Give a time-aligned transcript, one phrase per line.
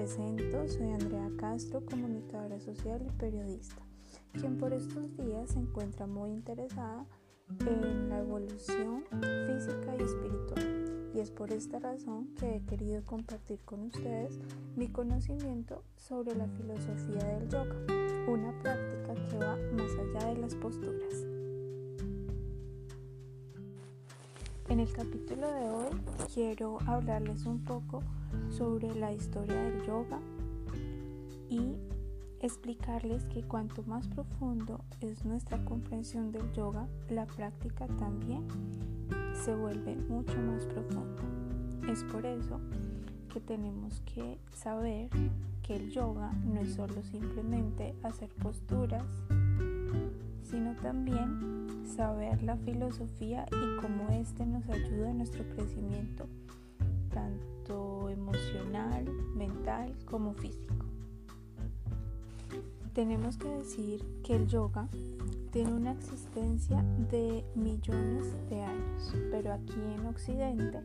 [0.00, 3.82] presento, soy Andrea Castro, comunicadora social y periodista,
[4.32, 7.04] quien por estos días se encuentra muy interesada
[7.66, 11.12] en la evolución física y espiritual.
[11.14, 14.40] Y es por esta razón que he querido compartir con ustedes
[14.74, 17.76] mi conocimiento sobre la filosofía del yoga,
[18.26, 21.29] una práctica que va más allá de las posturas.
[24.70, 26.00] En el capítulo de hoy
[26.32, 28.04] quiero hablarles un poco
[28.50, 30.20] sobre la historia del yoga
[31.48, 31.74] y
[32.40, 38.46] explicarles que cuanto más profundo es nuestra comprensión del yoga, la práctica también
[39.44, 41.24] se vuelve mucho más profunda.
[41.90, 42.60] Es por eso
[43.32, 45.10] que tenemos que saber
[45.64, 49.02] que el yoga no es solo simplemente hacer posturas,
[50.82, 56.26] también saber la filosofía y cómo éste nos ayuda en nuestro crecimiento,
[57.12, 60.74] tanto emocional, mental como físico.
[62.94, 64.88] Tenemos que decir que el yoga
[65.52, 70.80] tiene una existencia de millones de años, pero aquí en Occidente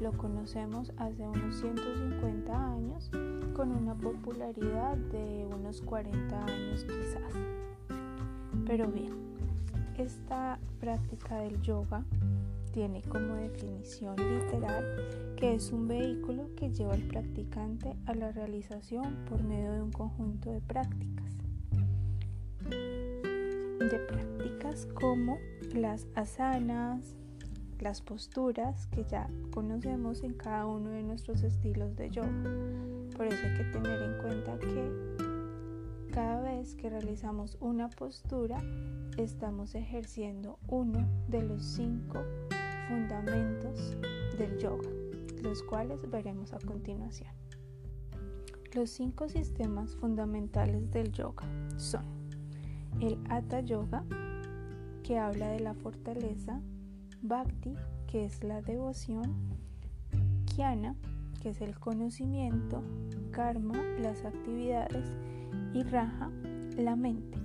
[0.00, 3.10] lo conocemos hace unos 150 años
[3.54, 7.34] con una popularidad de unos 40 años quizás.
[8.66, 9.31] Pero bien,
[9.98, 12.04] esta práctica del yoga
[12.72, 14.84] tiene como definición literal
[15.36, 19.90] que es un vehículo que lleva al practicante a la realización por medio de un
[19.90, 21.32] conjunto de prácticas.
[22.70, 25.38] De prácticas como
[25.74, 27.16] las asanas,
[27.80, 32.28] las posturas que ya conocemos en cada uno de nuestros estilos de yoga.
[33.16, 35.21] Por eso hay que tener en cuenta que
[36.12, 38.58] cada vez que realizamos una postura,
[39.16, 42.22] estamos ejerciendo uno de los cinco
[42.86, 43.96] fundamentos
[44.36, 44.90] del yoga,
[45.42, 47.30] los cuales veremos a continuación.
[48.74, 51.46] Los cinco sistemas fundamentales del yoga
[51.78, 52.04] son
[53.00, 54.04] el Hatha Yoga,
[55.02, 56.60] que habla de la fortaleza,
[57.22, 57.74] Bhakti,
[58.06, 59.34] que es la devoción,
[60.54, 60.94] Jnana,
[61.42, 62.84] que es el conocimiento,
[63.32, 65.10] Karma, las actividades,
[65.74, 66.30] y raja
[66.76, 67.36] la mente.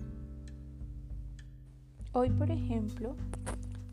[2.14, 3.16] Hoy, por ejemplo,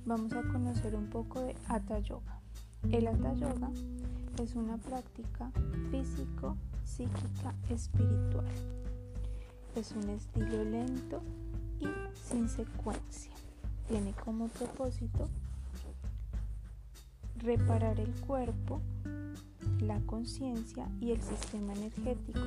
[0.05, 2.39] vamos a conocer un poco de Hatha Yoga.
[2.93, 3.71] El Hatha Yoga
[4.43, 5.51] es una práctica
[5.91, 8.53] físico, psíquica, espiritual.
[9.75, 11.23] Es un estilo lento
[11.81, 13.33] y sin secuencia.
[13.89, 15.31] Tiene como propósito
[17.39, 18.83] reparar el cuerpo
[19.81, 22.41] la conciencia y el sistema energético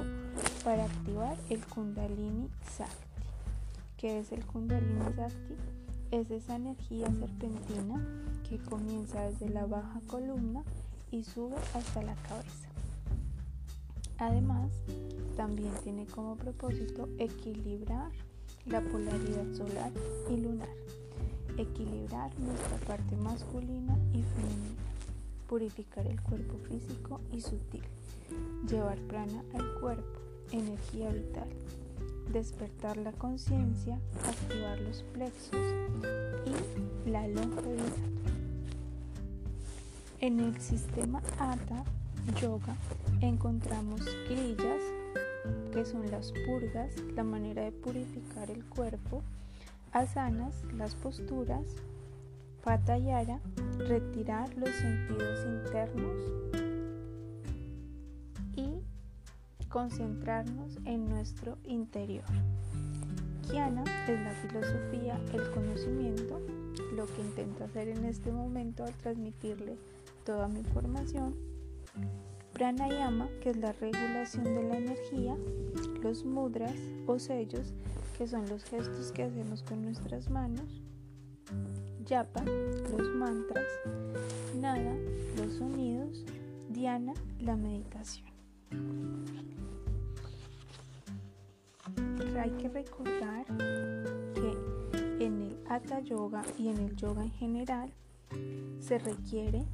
[0.64, 2.96] para activar el Kundalini Sakti.
[3.98, 5.56] ¿Qué es el Kundalini Sakti?
[6.12, 8.02] Es esa energía serpentina
[8.48, 10.64] que comienza desde la baja columna
[11.12, 12.70] y sube hasta la cabeza.
[14.20, 14.72] Además,
[15.36, 18.12] también tiene como propósito equilibrar
[18.66, 19.92] la polaridad solar
[20.30, 20.70] y lunar,
[21.58, 24.97] equilibrar nuestra parte masculina y femenina
[25.48, 27.84] purificar el cuerpo físico y sutil,
[28.70, 30.20] llevar prana al cuerpo,
[30.52, 31.50] energía vital,
[32.32, 35.60] despertar la conciencia, activar los plexos
[37.06, 37.94] y la longevidad.
[40.20, 41.84] En el sistema Hatha
[42.42, 42.76] Yoga
[43.22, 44.82] encontramos grillas,
[45.72, 49.22] que son las purgas, la manera de purificar el cuerpo,
[49.94, 51.66] asanas, las posturas,
[52.68, 53.40] Patayara,
[53.78, 56.18] retirar los sentidos internos
[58.58, 58.82] y
[59.70, 62.26] concentrarnos en nuestro interior.
[63.50, 66.42] Kiana es la filosofía, el conocimiento,
[66.94, 69.78] lo que intento hacer en este momento al transmitirle
[70.26, 71.36] toda mi información.
[72.52, 75.38] Pranayama, que es la regulación de la energía,
[76.04, 76.76] los mudras
[77.06, 77.74] o sellos,
[78.18, 80.82] que son los gestos que hacemos con nuestras manos,
[82.06, 83.66] Yapa, los mantras,
[84.56, 84.96] Nada,
[85.38, 86.26] los sonidos,
[86.70, 88.28] Diana, la meditación.
[92.40, 93.46] Hay que recordar
[94.34, 97.92] que en el Hatha Yoga y en el yoga en general
[98.80, 99.66] se requiere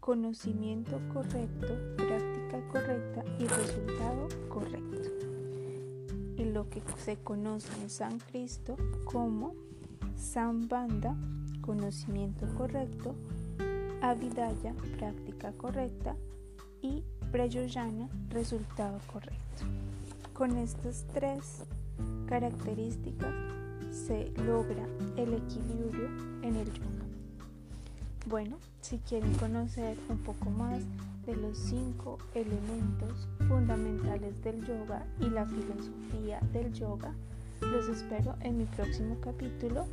[0.00, 5.08] conocimiento correcto, práctica correcta y resultado correcto.
[6.36, 9.54] En lo que se conoce en San Cristo como
[10.20, 11.16] Sambanda
[11.62, 13.14] conocimiento correcto,
[14.02, 16.14] Avidaya, práctica correcta
[16.82, 17.02] y
[17.32, 19.64] Prayoyana, resultado correcto.
[20.34, 21.64] Con estas tres
[22.26, 23.32] características
[23.90, 24.86] se logra
[25.16, 26.08] el equilibrio
[26.42, 27.06] en el yoga.
[28.26, 30.82] Bueno, si quieren conocer un poco más
[31.24, 37.14] de los cinco elementos fundamentales del yoga y la filosofía del yoga,
[37.60, 39.86] los espero en mi próximo capítulo.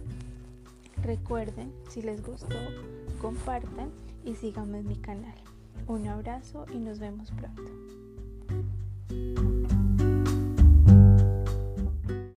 [1.03, 2.55] Recuerden, si les gustó,
[3.21, 3.91] compartan
[4.25, 5.35] y síganme en mi canal.
[5.87, 7.96] Un abrazo y nos vemos pronto.